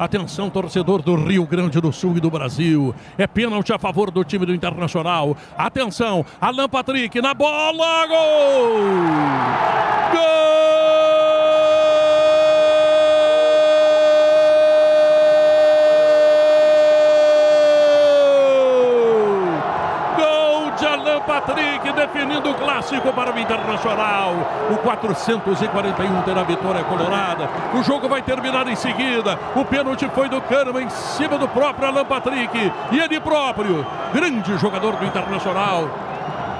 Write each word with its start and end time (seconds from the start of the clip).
Atenção, 0.00 0.48
torcedor 0.48 1.02
do 1.02 1.14
Rio 1.14 1.44
Grande 1.44 1.78
do 1.78 1.92
Sul 1.92 2.16
e 2.16 2.20
do 2.20 2.30
Brasil. 2.30 2.94
É 3.18 3.26
pênalti 3.26 3.70
a 3.70 3.78
favor 3.78 4.10
do 4.10 4.24
time 4.24 4.46
do 4.46 4.54
Internacional. 4.54 5.36
Atenção, 5.58 6.24
Alan 6.40 6.70
Patrick 6.70 7.20
na 7.20 7.34
bola. 7.34 8.06
Gol! 8.06 8.78
Gol! 10.14 10.50
Patrick 21.20 21.92
definindo 21.92 22.50
o 22.50 22.54
clássico 22.54 23.12
para 23.12 23.32
o 23.32 23.38
Internacional. 23.38 24.34
O 24.70 24.76
441 24.78 26.22
terá 26.22 26.42
vitória 26.42 26.84
colorada. 26.84 27.48
O 27.74 27.82
jogo 27.82 28.08
vai 28.08 28.22
terminar 28.22 28.66
em 28.68 28.76
seguida. 28.76 29.38
O 29.54 29.64
pênalti 29.64 30.08
foi 30.14 30.28
do 30.28 30.40
Kahneman 30.42 30.84
em 30.84 30.90
cima 30.90 31.38
do 31.38 31.48
próprio 31.48 31.88
Alan 31.88 32.04
Patrick. 32.04 32.72
E 32.92 32.98
ele 32.98 33.20
próprio, 33.20 33.86
grande 34.12 34.56
jogador 34.58 34.96
do 34.96 35.04
Internacional, 35.04 35.88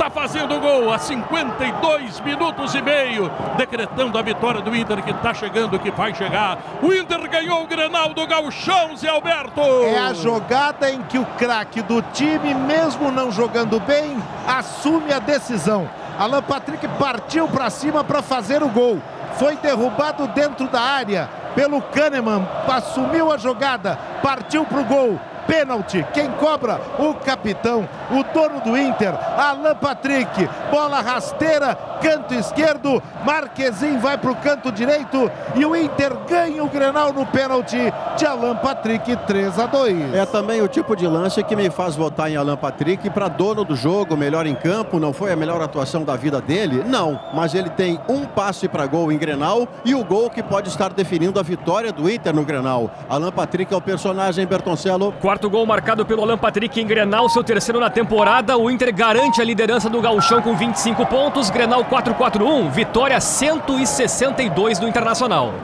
está 0.01 0.09
fazendo 0.09 0.59
gol 0.59 0.91
a 0.91 0.99
52 0.99 2.21
minutos 2.21 2.75
e 2.75 2.81
meio, 2.81 3.31
decretando 3.59 4.17
a 4.17 4.23
vitória 4.23 4.63
do 4.63 4.75
Inter 4.75 5.03
que 5.03 5.11
está 5.11 5.35
chegando, 5.35 5.79
que 5.79 5.91
vai 5.91 6.15
chegar. 6.15 6.57
O 6.81 6.91
Inter 6.91 7.29
ganhou 7.29 7.63
o 7.63 7.67
Grenal 7.67 8.15
do 8.15 8.27
Gauchão, 8.27 8.97
Zé 8.97 9.11
Alberto. 9.11 9.61
É 9.61 9.99
a 9.99 10.15
jogada 10.15 10.91
em 10.91 11.03
que 11.03 11.19
o 11.19 11.27
craque 11.37 11.83
do 11.83 12.01
time, 12.01 12.55
mesmo 12.55 13.13
não 13.13 13.31
jogando 13.31 13.79
bem, 13.81 14.17
assume 14.49 15.13
a 15.13 15.19
decisão. 15.19 15.87
Alan 16.19 16.43
Patrick 16.43 16.89
partiu 16.98 17.47
para 17.47 17.69
cima 17.69 18.03
para 18.03 18.23
fazer 18.23 18.62
o 18.62 18.71
gol. 18.71 19.03
Foi 19.35 19.55
derrubado 19.57 20.27
dentro 20.29 20.67
da 20.67 20.81
área 20.81 21.29
pelo 21.55 21.83
Kahneman, 21.83 22.48
assumiu 22.67 23.31
a 23.31 23.37
jogada, 23.37 23.98
partiu 24.23 24.65
para 24.65 24.81
o 24.81 24.85
gol 24.85 25.21
pênalti. 25.47 26.05
Quem 26.12 26.30
cobra? 26.33 26.80
O 26.99 27.15
capitão, 27.15 27.89
o 28.11 28.23
dono 28.33 28.61
do 28.61 28.77
Inter, 28.77 29.14
Alan 29.39 29.75
Patrick. 29.75 30.48
Bola 30.70 31.01
rasteira, 31.01 31.77
canto 32.01 32.34
esquerdo. 32.34 33.03
Marquezin 33.25 33.98
vai 33.98 34.17
para 34.17 34.31
o 34.31 34.37
canto 34.37 34.73
direito 34.73 35.31
e 35.55 35.64
o 35.64 35.77
Inter 35.77 36.12
ganha 36.29 36.62
o 36.62 36.69
Grenal 36.69 37.12
no 37.12 37.27
pênalti 37.27 37.79
de 38.17 38.27
Alan 38.27 38.56
Patrick 38.56 39.17
3 39.27 39.59
a 39.59 39.67
2. 39.67 40.14
É 40.14 40.27
também 40.27 40.62
o 40.62 40.69
tipo 40.69 40.97
de 40.97 41.06
lance 41.06 41.42
que 41.42 41.57
me 41.57 41.70
faz 41.70 41.97
votar 41.97 42.31
em 42.31 42.36
Alan 42.36 42.57
Patrick 42.57 43.09
para 43.11 43.29
dono 43.29 43.64
do 43.64 43.77
jogo, 43.77 44.17
melhor 44.17 44.47
em 44.47 44.55
campo. 44.55 44.98
Não 44.98 45.12
foi 45.12 45.33
a 45.33 45.36
melhor 45.36 45.61
atuação 45.61 46.05
da 46.05 46.17
vida 46.17 46.41
dele? 46.41 46.83
Não, 46.86 47.19
mas 47.34 47.55
ele 47.55 47.70
tem 47.70 48.01
um 48.09 48.25
passe 48.25 48.69
para 48.69 48.86
gol 48.86 49.11
em 49.12 49.19
Grenal 49.19 49.69
e 49.84 49.95
o 49.95 50.05
gol 50.05 50.31
que 50.31 50.42
pode 50.42 50.69
estar 50.69 50.92
definindo 50.92 51.39
a 51.39 51.42
vitória 51.42 51.92
do 51.92 52.11
Inter 52.11 52.34
no 52.34 52.45
Grenal. 52.45 52.91
Alan 53.09 53.33
Patrick 53.33 53.73
é 53.73 53.77
o 53.77 53.81
personagem 53.81 54.47
Bertoncello. 54.47 55.12
Quarto 55.31 55.48
gol 55.48 55.64
marcado 55.64 56.05
pelo 56.05 56.25
Alan 56.25 56.36
Patrick 56.36 56.81
em 56.81 56.84
Grenal, 56.84 57.28
seu 57.28 57.45
terceiro 57.45 57.78
na 57.78 57.89
temporada. 57.89 58.59
O 58.59 58.69
Inter 58.69 58.92
garante 58.92 59.41
a 59.41 59.45
liderança 59.45 59.89
do 59.89 60.00
Gauchão 60.00 60.42
com 60.42 60.56
25 60.56 61.06
pontos. 61.06 61.50
Grenal 61.50 61.84
4-4-1, 61.84 62.69
vitória 62.69 63.20
162 63.20 64.81
do 64.81 64.89
Internacional. 64.89 65.55